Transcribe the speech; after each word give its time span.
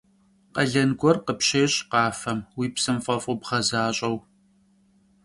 Khalen 0.55 0.91
guer 0.99 1.17
khıpşêş' 1.25 1.79
khafem, 1.91 2.39
vui 2.53 2.67
psem 2.75 2.97
f'ef'u 3.05 3.33
bğezaş'eu. 3.41 4.15